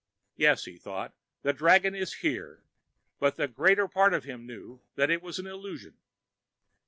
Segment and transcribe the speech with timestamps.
[0.35, 1.13] Yes, he thought,
[1.43, 2.63] the dragon is here.
[3.19, 5.95] But the greater part of him knew that it was an illusion.